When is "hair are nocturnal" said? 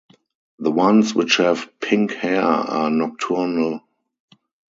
2.13-3.81